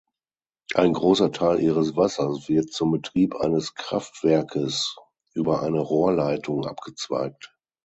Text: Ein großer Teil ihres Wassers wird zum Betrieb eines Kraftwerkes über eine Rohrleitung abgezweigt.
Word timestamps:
Ein 0.73 0.93
großer 0.93 1.31
Teil 1.31 1.59
ihres 1.59 1.95
Wassers 1.95 2.49
wird 2.49 2.73
zum 2.73 2.89
Betrieb 2.89 3.35
eines 3.35 3.75
Kraftwerkes 3.75 4.97
über 5.35 5.61
eine 5.61 5.79
Rohrleitung 5.79 6.65
abgezweigt. 6.65 7.55